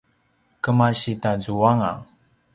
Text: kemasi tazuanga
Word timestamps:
kemasi 0.63 1.11
tazuanga 1.23 1.91